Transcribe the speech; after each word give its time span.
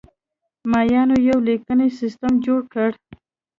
مایانو 0.71 1.17
یو 1.29 1.37
لیکنی 1.47 1.89
سیستم 1.99 2.33
جوړ 2.45 2.61
کړ. 2.73 2.89